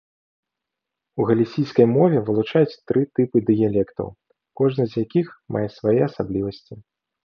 У 1.19 1.27
галісійскай 1.31 1.87
мове 1.97 2.17
вылучаюць 2.31 2.79
тры 2.87 3.05
групы 3.15 3.37
дыялектаў, 3.53 4.13
кожная 4.61 4.89
з 4.91 4.95
якіх 5.09 5.27
мае 5.57 5.67
свае 5.79 5.99
асаблівасці. 6.13 6.73